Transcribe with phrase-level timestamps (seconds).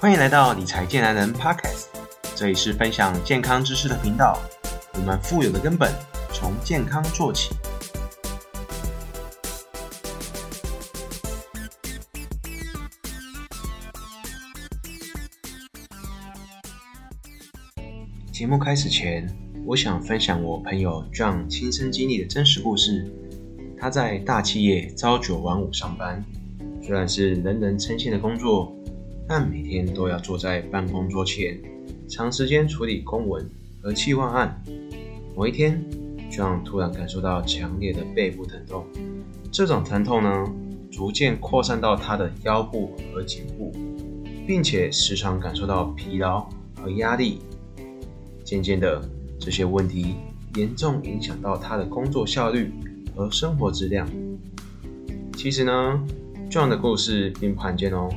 [0.00, 1.86] 欢迎来到理财健男人 Podcast，
[2.36, 4.40] 这里是分享健康知识的频道。
[4.94, 5.92] 我们富有的根本
[6.32, 7.50] 从健康做起。
[18.30, 19.28] 节目开始前，
[19.66, 23.12] 我想分享我朋友 John 亲身经历的真实故事。
[23.76, 26.24] 他在大企业朝九晚五上班，
[26.80, 28.77] 虽然是人人称羡的工作。
[29.28, 31.60] 但每天都要坐在办公桌前，
[32.08, 33.46] 长时间处理公文
[33.82, 34.58] 和企划案。
[35.36, 35.84] 某一天
[36.30, 38.86] ，John 突然感受到强烈的背部疼痛，
[39.52, 40.50] 这种疼痛呢，
[40.90, 43.70] 逐渐扩散到他的腰部和颈部，
[44.46, 46.48] 并且时常感受到疲劳
[46.80, 47.40] 和压力。
[48.42, 49.06] 渐渐的，
[49.38, 50.14] 这些问题
[50.54, 52.72] 严重影响到他的工作效率
[53.14, 54.08] 和生活质量。
[55.36, 56.02] 其实呢
[56.50, 58.08] ，John 的故事并不罕见哦。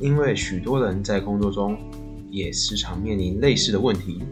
[0.00, 1.76] 因为许多人在工作中
[2.30, 4.22] 也时常面临类似的问题，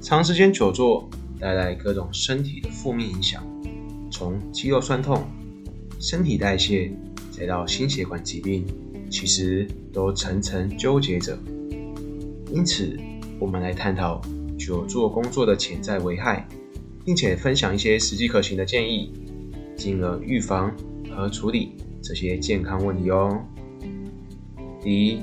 [0.00, 1.08] 长时间久坐
[1.38, 3.42] 带来各种身体的负面影响，
[4.10, 5.24] 从肌肉酸痛、
[6.00, 6.90] 身体代谢，
[7.30, 8.64] 再到心血管疾病，
[9.08, 11.38] 其实都层层纠结着。
[12.50, 12.98] 因此，
[13.38, 14.20] 我们来探讨
[14.58, 16.46] 久坐工作的潜在危害，
[17.04, 19.12] 并且分享一些实际可行的建议，
[19.76, 20.74] 进而预防
[21.10, 23.40] 和处理这些健康问题哦。
[24.84, 25.18] 第一，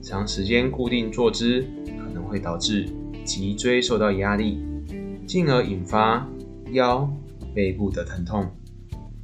[0.00, 2.88] 长时间固定坐姿可能会导致
[3.24, 4.60] 脊椎受到压力，
[5.26, 6.24] 进而引发
[6.70, 7.10] 腰、
[7.52, 8.48] 背部的疼痛。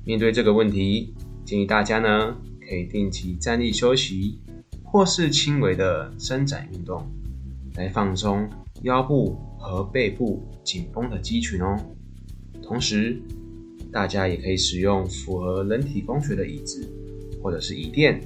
[0.05, 2.37] 面对这个问题，建议大家呢
[2.69, 4.41] 可以定期站立休息，
[4.83, 7.01] 或是轻微的伸展运动，
[7.77, 8.51] 来放松
[8.83, 11.79] 腰部和背部紧绷的肌群哦。
[12.65, 13.17] 同时，
[13.93, 16.85] 大家也可以使用符合人体工学的椅子，
[17.41, 18.21] 或者是椅垫。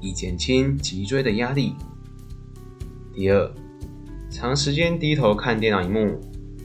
[0.00, 1.74] 以减轻脊椎的压力。
[3.14, 3.50] 第二，
[4.30, 6.20] 长时间低头看电脑荧幕，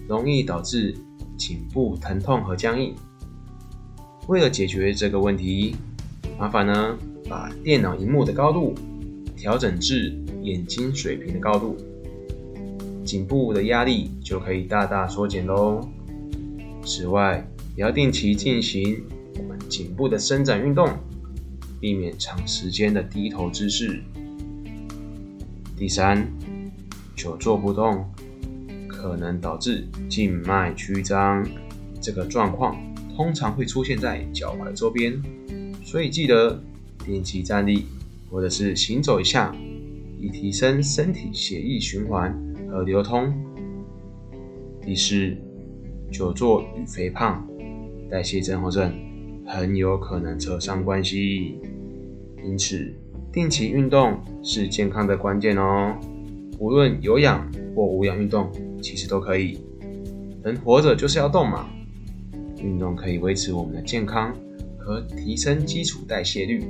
[0.07, 0.95] 容易导致
[1.37, 2.93] 颈部疼痛和僵硬。
[4.27, 5.75] 为了解决这个问题，
[6.37, 6.97] 麻烦呢
[7.29, 8.75] 把电脑荧幕的高度
[9.35, 11.77] 调整至眼睛水平的高度，
[13.03, 15.87] 颈部的压力就可以大大缩减喽。
[16.83, 19.03] 此外，也要定期进行
[19.37, 20.89] 我们颈部的伸展运动。
[21.81, 24.01] 避免长时间的低头姿势。
[25.75, 26.31] 第三，
[27.15, 28.07] 久坐不动
[28.87, 31.43] 可能导致静脉曲张，
[31.99, 32.77] 这个状况
[33.15, 35.19] 通常会出现在脚踝周边，
[35.83, 36.61] 所以记得
[37.03, 37.87] 定期站立
[38.29, 39.51] 或者是行走一下，
[40.19, 42.31] 以提升身体血液循环
[42.69, 43.33] 和流通。
[44.85, 45.35] 第四，
[46.11, 47.47] 久坐与肥胖、
[48.07, 48.93] 代谢症候症
[49.53, 51.59] 很有可能扯上关系。
[52.41, 52.93] 因此，
[53.33, 55.93] 定期运动是健康的关键哦。
[56.57, 58.49] 无论有氧或无氧运动，
[58.81, 59.59] 其实都可以。
[60.41, 61.69] 人活着就是要动嘛，
[62.63, 64.33] 运动可以维持我们的健康
[64.79, 66.63] 和提升基础代谢率。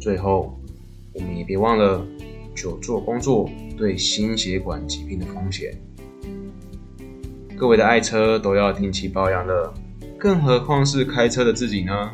[0.00, 0.58] 最后，
[1.14, 2.04] 我们也别忘了
[2.54, 5.72] 久坐工作对心血管疾病的风险。
[7.56, 9.72] 各位的爱车都要定期保养了，
[10.18, 12.10] 更何况是开车的自己呢？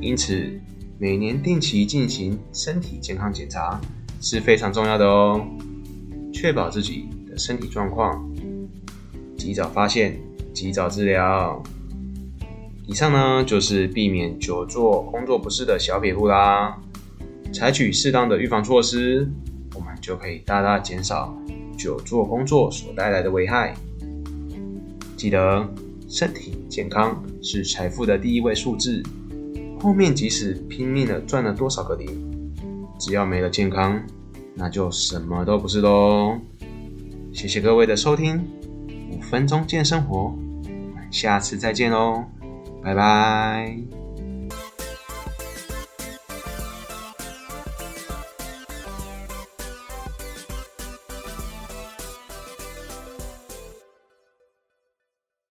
[0.00, 0.60] 因此。
[1.00, 3.80] 每年定期进行身体健康检查
[4.20, 5.46] 是非常重要的哦，
[6.32, 8.28] 确保自己的身体状况，
[9.36, 10.18] 及早发现，
[10.52, 11.62] 及早治疗。
[12.84, 16.76] 以上呢就是避免久坐工作不适的小撇步啦，
[17.52, 19.30] 采取适当的预防措施，
[19.76, 21.32] 我们就可以大大减少
[21.78, 23.72] 久坐工作所带来的危害。
[25.16, 25.72] 记得，
[26.08, 29.02] 身体健康是财富的第一位数字。
[29.80, 32.08] 后面即使拼命的赚了多少个零，
[32.98, 34.02] 只要没了健康，
[34.54, 36.36] 那就什么都不是喽。
[37.32, 38.42] 谢谢各位的收听，
[39.12, 42.24] 五分钟见生活，我们下次再见喽，
[42.82, 43.97] 拜拜。